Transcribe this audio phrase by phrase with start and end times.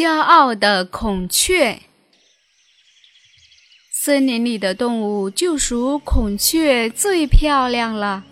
[0.00, 1.78] 骄傲的孔雀。
[3.92, 8.24] 森林里的动物就属孔雀最漂亮了。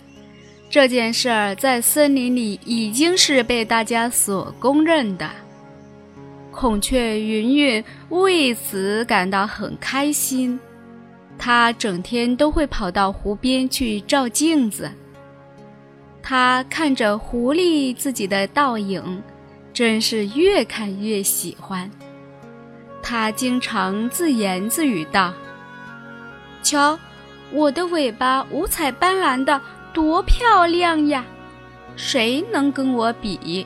[0.70, 5.29] 这件事儿在森林里已经是被大家所公认的。
[6.51, 10.59] 孔雀云云为此感到很开心，
[11.37, 14.91] 它整天都会跑到湖边去照镜子。
[16.23, 19.23] 它看着湖里自己的倒影，
[19.78, 21.88] 真是越看越喜欢。
[23.00, 25.32] 它经常自言自语道
[26.64, 26.98] ：“瞧，
[27.52, 29.60] 我的尾巴五彩斑斓的。”
[29.95, 31.24] 多漂亮呀！
[31.95, 33.65] 谁能跟我比？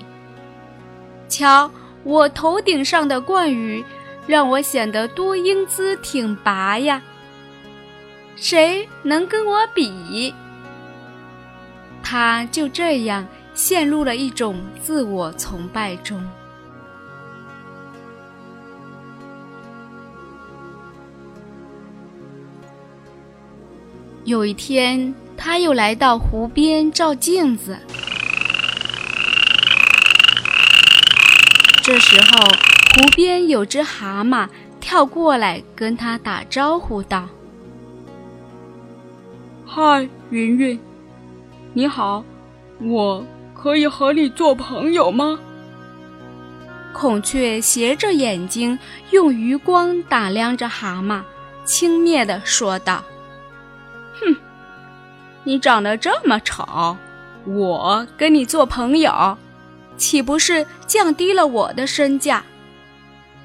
[1.30, 1.70] 瞧
[2.04, 3.82] 我头顶上的冠羽，
[4.26, 7.00] 让我显得多英姿挺拔呀！
[8.36, 10.34] 谁能跟我比？
[12.02, 16.22] 他就这样陷入了一种自我崇拜中。
[24.24, 25.14] 有一天。
[25.44, 27.76] 他又来到湖边照镜子，
[31.82, 32.38] 这时候
[32.94, 34.48] 湖边有只蛤蟆
[34.80, 37.28] 跳过来跟他打招呼道
[39.66, 40.78] ：“嗨，云云，
[41.72, 42.22] 你好，
[42.78, 43.24] 我
[43.62, 45.38] 可以和你做朋友吗？”
[46.92, 48.78] 孔雀斜着眼睛，
[49.12, 51.22] 用余光打量着蛤蟆，
[51.64, 53.04] 轻蔑地说道。
[54.20, 54.36] 哼
[55.44, 56.96] 你长得这么丑，
[57.44, 59.38] 我跟你做朋友，
[59.96, 62.42] 岂不是降低了我的身价？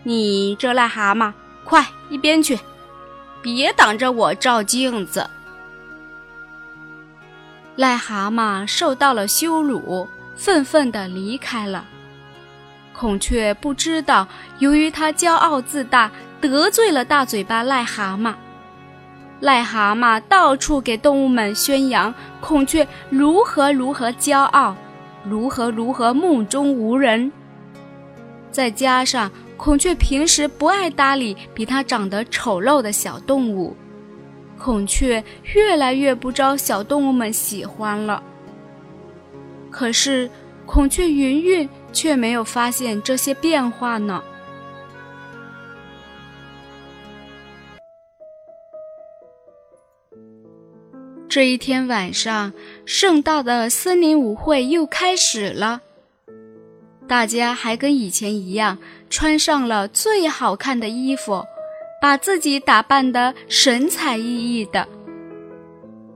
[0.03, 1.31] 你这癞蛤蟆，
[1.63, 2.59] 快一边去，
[3.42, 5.30] 别挡着我照镜子！
[7.78, 11.86] 癞蛤蟆受到了羞辱，愤愤地离开了。
[12.92, 14.28] 孔雀不知道，
[14.58, 16.10] 由于它骄傲自大，
[16.42, 18.34] 得罪了大嘴巴癞蛤蟆。
[19.42, 22.12] 癞蛤蟆到处给动物们宣扬
[22.42, 24.76] 孔雀如何如何骄傲，
[25.24, 27.32] 如何如何目中无人。
[28.50, 33.78] 再加上孔雀平时不爱搭理比它长得丑陋的小动物，
[34.57, 35.23] 孔雀
[35.53, 38.22] 越来越不招小动物们喜欢了。
[39.69, 40.29] 可是
[40.66, 44.23] 孔雀云云却没有发现这些变化呢。
[51.29, 52.51] 这一天晚上，
[52.85, 55.81] 盛大的森林舞会又开始了。
[57.07, 58.78] 大家还跟以前一样，
[59.09, 61.45] 穿上了最好看的衣服，
[62.02, 64.88] 把自己打扮得神采奕奕的。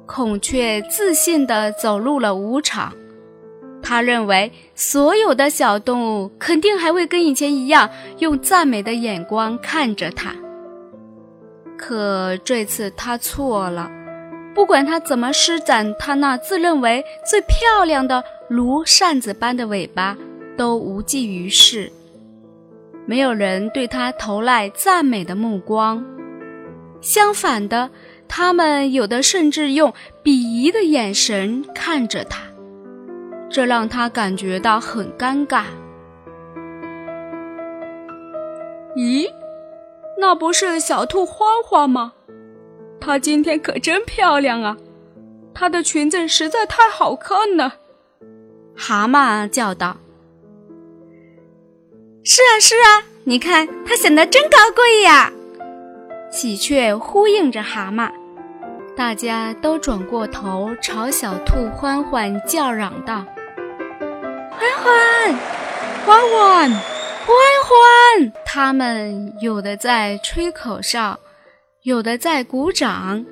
[0.06, 2.94] 孔雀自信地走入了舞场，
[3.82, 7.90] 他认为所有的小动物肯定还会跟以前一样，
[8.20, 10.36] 用赞美的眼光看着他。
[11.78, 13.90] 可这次他错了。
[14.54, 20.18] 不管他怎么施展他那自认为最漂亮的如扇子般的尾巴，
[20.58, 21.90] 都无济于事。
[23.12, 26.02] 没有人对他投来赞美的目光，
[27.02, 27.90] 相反的，
[28.26, 32.40] 他们有的甚至用鄙夷的眼神看着他，
[33.50, 35.66] 这让他感觉到很尴尬。
[38.96, 39.28] 咦，
[40.18, 42.14] 那不是小兔欢欢吗？
[43.02, 44.78] 她今天可真漂亮啊！
[45.54, 47.76] 她的裙子实在太好看了。
[48.74, 49.98] 蛤蟆叫道
[52.24, 55.32] ：“是啊，是啊，你看它显得真高贵呀！”
[56.32, 58.12] 喜鹊呼应着蛤蟆，
[58.96, 63.26] 大家都转过头朝小兔欢欢叫嚷道
[64.54, 65.36] ：“欢欢，
[66.06, 67.36] 欢欢，欢
[67.66, 71.20] 欢！”他们有的在吹口哨。
[71.84, 73.26] 有的在鼓掌，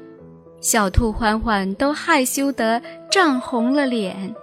[0.59, 2.81] 小兔欢欢都害羞得
[3.12, 4.33] 涨红了脸。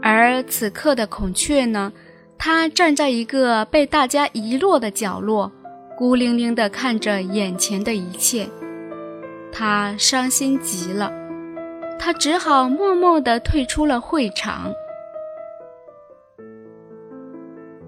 [0.00, 1.92] 而此刻的孔雀呢，
[2.44, 5.52] 他站在一个被大家遗落的角落，
[5.96, 8.48] 孤零零地看着眼前的一切。
[9.52, 11.12] 他伤心极了，
[12.00, 14.72] 他只好默默地退出了会场。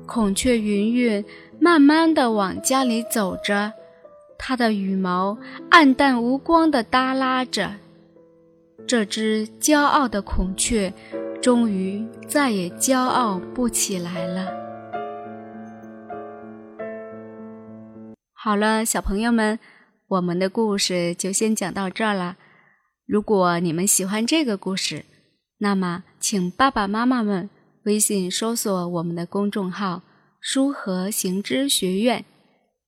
[0.06, 1.24] 孔雀云云
[1.58, 3.72] 慢慢地往家里走着。
[4.38, 5.36] 它的羽毛
[5.68, 7.72] 暗淡无光地耷拉着，
[8.86, 10.92] 这只骄傲的孔雀
[11.44, 14.50] 终于再也骄傲不起来了。
[18.32, 19.58] 好了，小朋友们，
[20.08, 22.38] 我们的故事就先讲到这儿了。
[23.05, 25.05] 如果你们喜欢这个故事，
[25.58, 27.50] 那么请爸爸妈妈们
[27.82, 30.00] 微信搜索我们的公众号。
[30.40, 32.25] 书和行知学院，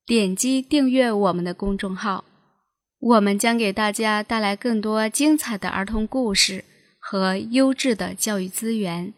[0.06, 2.25] 点击订阅我们的公众号，
[3.00, 6.64] 我们将给大家带来更多精彩的儿童故事
[7.08, 9.14] 和优质的教育资源。